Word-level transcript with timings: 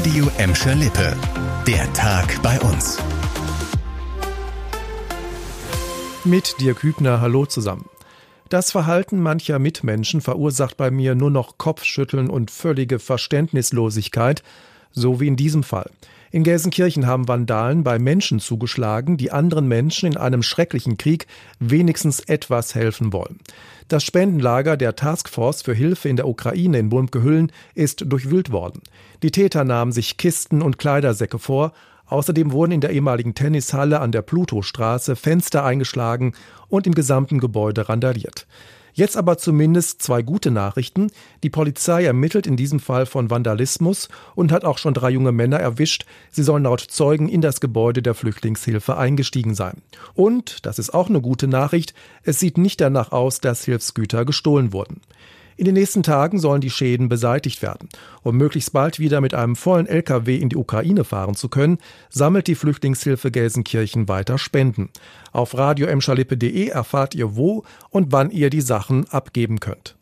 Radio 0.00 0.30
Emscher 0.38 0.74
Lippe. 0.76 1.14
Der 1.66 1.92
Tag 1.92 2.40
bei 2.42 2.58
uns. 2.60 2.96
Mit 6.24 6.58
Dirk 6.58 6.82
Hübner, 6.82 7.20
hallo 7.20 7.44
zusammen. 7.44 7.84
Das 8.48 8.72
Verhalten 8.72 9.20
mancher 9.20 9.58
Mitmenschen 9.58 10.22
verursacht 10.22 10.78
bei 10.78 10.90
mir 10.90 11.14
nur 11.14 11.30
noch 11.30 11.58
Kopfschütteln 11.58 12.30
und 12.30 12.50
völlige 12.50 12.98
Verständnislosigkeit, 12.98 14.42
so 14.90 15.20
wie 15.20 15.26
in 15.26 15.36
diesem 15.36 15.62
Fall. 15.62 15.90
In 16.32 16.44
Gelsenkirchen 16.44 17.06
haben 17.06 17.26
Vandalen 17.26 17.82
bei 17.82 17.98
Menschen 17.98 18.38
zugeschlagen, 18.38 19.16
die 19.16 19.32
anderen 19.32 19.66
Menschen 19.66 20.12
in 20.12 20.16
einem 20.16 20.44
schrecklichen 20.44 20.96
Krieg 20.96 21.26
wenigstens 21.58 22.20
etwas 22.20 22.76
helfen 22.76 23.12
wollen. 23.12 23.40
Das 23.88 24.04
Spendenlager 24.04 24.76
der 24.76 24.94
Taskforce 24.94 25.62
für 25.62 25.74
Hilfe 25.74 26.08
in 26.08 26.14
der 26.14 26.28
Ukraine 26.28 26.78
in 26.78 26.88
Bulmke-Hüllen 26.88 27.50
ist 27.74 28.04
durchwühlt 28.06 28.52
worden. 28.52 28.82
Die 29.24 29.32
Täter 29.32 29.64
nahmen 29.64 29.90
sich 29.90 30.16
Kisten 30.16 30.62
und 30.62 30.78
Kleidersäcke 30.78 31.40
vor. 31.40 31.72
Außerdem 32.10 32.50
wurden 32.50 32.72
in 32.72 32.80
der 32.80 32.90
ehemaligen 32.90 33.34
Tennishalle 33.34 34.00
an 34.00 34.10
der 34.10 34.22
Plutostraße 34.22 35.14
Fenster 35.14 35.64
eingeschlagen 35.64 36.34
und 36.68 36.86
im 36.86 36.94
gesamten 36.94 37.38
Gebäude 37.38 37.88
randaliert. 37.88 38.46
Jetzt 38.92 39.16
aber 39.16 39.38
zumindest 39.38 40.02
zwei 40.02 40.20
gute 40.20 40.50
Nachrichten. 40.50 41.12
Die 41.44 41.50
Polizei 41.50 42.04
ermittelt 42.04 42.48
in 42.48 42.56
diesem 42.56 42.80
Fall 42.80 43.06
von 43.06 43.30
Vandalismus 43.30 44.08
und 44.34 44.50
hat 44.50 44.64
auch 44.64 44.78
schon 44.78 44.94
drei 44.94 45.10
junge 45.10 45.30
Männer 45.30 45.58
erwischt. 45.58 46.04
Sie 46.32 46.42
sollen 46.42 46.64
laut 46.64 46.80
Zeugen 46.80 47.28
in 47.28 47.40
das 47.40 47.60
Gebäude 47.60 48.02
der 48.02 48.14
Flüchtlingshilfe 48.14 48.96
eingestiegen 48.96 49.54
sein. 49.54 49.82
Und, 50.14 50.66
das 50.66 50.80
ist 50.80 50.92
auch 50.92 51.08
eine 51.08 51.20
gute 51.20 51.46
Nachricht, 51.46 51.94
es 52.24 52.40
sieht 52.40 52.58
nicht 52.58 52.80
danach 52.80 53.12
aus, 53.12 53.40
dass 53.40 53.64
Hilfsgüter 53.64 54.24
gestohlen 54.24 54.72
wurden. 54.72 55.00
In 55.60 55.66
den 55.66 55.74
nächsten 55.74 56.02
Tagen 56.02 56.38
sollen 56.38 56.62
die 56.62 56.70
Schäden 56.70 57.10
beseitigt 57.10 57.60
werden. 57.60 57.90
Um 58.22 58.38
möglichst 58.38 58.72
bald 58.72 58.98
wieder 58.98 59.20
mit 59.20 59.34
einem 59.34 59.56
vollen 59.56 59.86
LKW 59.86 60.38
in 60.38 60.48
die 60.48 60.56
Ukraine 60.56 61.04
fahren 61.04 61.34
zu 61.34 61.50
können, 61.50 61.76
sammelt 62.08 62.46
die 62.46 62.54
Flüchtlingshilfe 62.54 63.30
Gelsenkirchen 63.30 64.08
weiter 64.08 64.38
Spenden. 64.38 64.88
Auf 65.32 65.54
radioemschalippe.de 65.54 66.68
erfahrt 66.68 67.14
ihr, 67.14 67.36
wo 67.36 67.64
und 67.90 68.10
wann 68.10 68.30
ihr 68.30 68.48
die 68.48 68.62
Sachen 68.62 69.06
abgeben 69.10 69.60
könnt. 69.60 69.96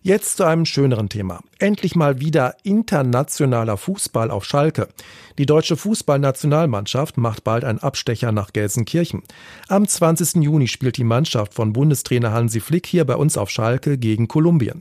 Jetzt 0.00 0.38
zu 0.38 0.44
einem 0.44 0.64
schöneren 0.64 1.10
Thema. 1.10 1.40
Endlich 1.60 1.94
mal 1.94 2.20
wieder 2.20 2.56
internationaler 2.62 3.76
Fußball 3.76 4.30
auf 4.30 4.46
Schalke. 4.46 4.88
Die 5.36 5.44
deutsche 5.44 5.76
Fußballnationalmannschaft 5.76 7.18
macht 7.18 7.44
bald 7.44 7.64
einen 7.64 7.80
Abstecher 7.80 8.32
nach 8.32 8.54
Gelsenkirchen. 8.54 9.22
Am 9.68 9.86
20. 9.86 10.42
Juni 10.42 10.68
spielt 10.68 10.96
die 10.96 11.04
Mannschaft 11.04 11.52
von 11.52 11.74
Bundestrainer 11.74 12.32
Hansi 12.32 12.60
Flick 12.60 12.86
hier 12.86 13.04
bei 13.04 13.14
uns 13.14 13.36
auf 13.36 13.50
Schalke 13.50 13.98
gegen 13.98 14.26
Kolumbien. 14.26 14.80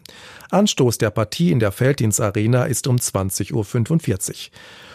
Anstoß 0.51 0.97
der 0.97 1.09
Partie 1.09 1.51
in 1.51 1.59
der 1.59 1.73
Felddienstarena 1.73 2.63
ist 2.63 2.87
um 2.87 2.95
20.45 2.95 3.53
Uhr. 3.53 4.51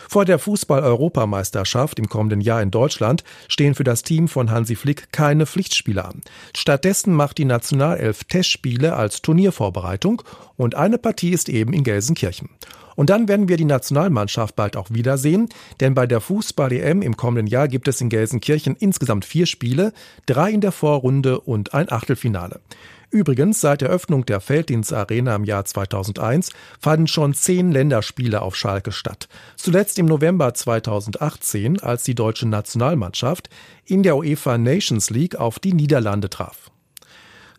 Vor 0.08 0.24
der 0.24 0.38
Fußball-Europameisterschaft 0.38 1.98
im 1.98 2.08
kommenden 2.08 2.40
Jahr 2.40 2.62
in 2.62 2.70
Deutschland 2.70 3.24
stehen 3.48 3.74
für 3.74 3.84
das 3.84 4.02
Team 4.02 4.28
von 4.28 4.50
Hansi 4.50 4.76
Flick 4.76 5.12
keine 5.12 5.44
Pflichtspiele 5.44 6.04
an. 6.04 6.20
Stattdessen 6.56 7.14
macht 7.14 7.38
die 7.38 7.44
Nationalelf 7.44 8.24
Testspiele 8.24 8.94
als 8.94 9.22
Turniervorbereitung 9.22 10.22
und 10.56 10.76
eine 10.76 10.98
Partie 10.98 11.30
ist 11.30 11.48
eben 11.48 11.72
in 11.74 11.84
Gelsenkirchen. 11.84 12.48
Und 12.96 13.10
dann 13.10 13.28
werden 13.28 13.48
wir 13.48 13.56
die 13.56 13.64
Nationalmannschaft 13.64 14.56
bald 14.56 14.76
auch 14.76 14.90
wiedersehen, 14.90 15.48
denn 15.80 15.94
bei 15.94 16.06
der 16.06 16.20
Fußball-EM 16.20 17.02
im 17.02 17.16
kommenden 17.16 17.46
Jahr 17.46 17.68
gibt 17.68 17.88
es 17.88 18.00
in 18.00 18.08
Gelsenkirchen 18.08 18.76
insgesamt 18.76 19.24
vier 19.24 19.46
Spiele, 19.46 19.92
drei 20.26 20.50
in 20.50 20.60
der 20.60 20.72
Vorrunde 20.72 21.40
und 21.40 21.74
ein 21.74 21.90
Achtelfinale. 21.90 22.60
Übrigens, 23.10 23.60
seit 23.60 23.80
der 23.80 23.90
Öffnung 23.90 24.26
der 24.26 24.40
Felddienstarena 24.40 25.36
im 25.36 25.44
Jahr 25.44 25.64
2001 25.64 26.50
fanden 26.80 27.06
schon 27.06 27.32
zehn 27.32 27.70
Länderspiele 27.70 28.42
auf 28.42 28.56
Schalke 28.56 28.90
statt. 28.90 29.28
Zuletzt 29.56 30.00
im 30.00 30.06
November 30.06 30.52
2018, 30.52 31.80
als 31.80 32.02
die 32.02 32.16
deutsche 32.16 32.48
Nationalmannschaft 32.48 33.50
in 33.84 34.02
der 34.02 34.16
UEFA 34.16 34.58
Nations 34.58 35.10
League 35.10 35.36
auf 35.36 35.60
die 35.60 35.74
Niederlande 35.74 36.28
traf. 36.28 36.72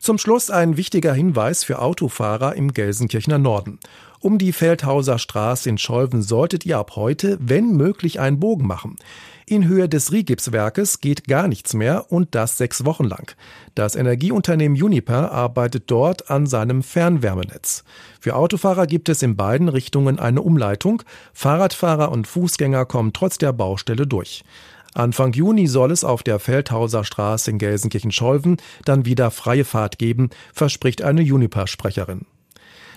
Zum 0.05 0.19
Schluss 0.19 0.51
ein 0.51 0.77
wichtiger 0.77 1.15
Hinweis 1.15 1.63
für 1.63 1.81
Autofahrer 1.81 2.55
im 2.55 2.73
Gelsenkirchener 2.73 3.39
Norden. 3.39 3.79
Um 4.19 4.37
die 4.37 4.53
Feldhauser 4.53 5.17
Straße 5.17 5.67
in 5.67 5.79
Scholven 5.79 6.21
solltet 6.21 6.63
ihr 6.63 6.77
ab 6.77 6.95
heute, 6.95 7.39
wenn 7.41 7.75
möglich, 7.75 8.19
einen 8.19 8.39
Bogen 8.39 8.67
machen. 8.67 8.97
In 9.47 9.67
Höhe 9.67 9.89
des 9.89 10.11
Rigipswerkes 10.11 11.01
geht 11.01 11.27
gar 11.27 11.47
nichts 11.47 11.73
mehr 11.73 12.11
und 12.11 12.35
das 12.35 12.59
sechs 12.59 12.85
Wochen 12.85 13.05
lang. 13.05 13.35
Das 13.73 13.95
Energieunternehmen 13.95 14.79
Uniper 14.79 15.31
arbeitet 15.31 15.85
dort 15.87 16.29
an 16.29 16.45
seinem 16.45 16.83
Fernwärmenetz. 16.83 17.83
Für 18.19 18.35
Autofahrer 18.35 18.85
gibt 18.85 19.09
es 19.09 19.23
in 19.23 19.35
beiden 19.35 19.69
Richtungen 19.69 20.19
eine 20.19 20.43
Umleitung. 20.43 21.01
Fahrradfahrer 21.33 22.11
und 22.11 22.27
Fußgänger 22.27 22.85
kommen 22.85 23.11
trotz 23.11 23.39
der 23.39 23.53
Baustelle 23.53 24.05
durch. 24.05 24.43
Anfang 24.95 25.33
Juni 25.33 25.67
soll 25.67 25.91
es 25.91 26.05
auf 26.05 26.23
der 26.23 26.39
Feldhauser 26.39 27.03
Straße 27.03 27.51
in 27.51 27.57
Gelsenkirchen-Scholven 27.57 28.57
dann 28.85 29.05
wieder 29.05 29.29
freie 29.29 29.65
Fahrt 29.65 29.99
geben, 29.99 30.29
verspricht 30.53 31.01
eine 31.01 31.21
Uniper-Sprecherin. 31.21 32.25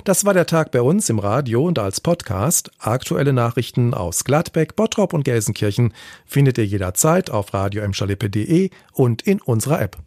Das 0.04 0.24
war 0.24 0.32
der 0.32 0.46
Tag 0.46 0.70
bei 0.70 0.80
uns 0.80 1.10
im 1.10 1.18
Radio 1.18 1.64
und 1.64 1.80
als 1.80 2.00
Podcast. 2.00 2.70
Aktuelle 2.78 3.32
Nachrichten 3.32 3.94
aus 3.94 4.22
Gladbeck, 4.22 4.76
Bottrop 4.76 5.12
und 5.12 5.24
Gelsenkirchen 5.24 5.92
findet 6.24 6.56
ihr 6.58 6.66
jederzeit 6.66 7.30
auf 7.30 7.52
radio 7.52 7.82
und 8.92 9.22
in 9.22 9.42
unserer 9.42 9.82
App. 9.82 9.98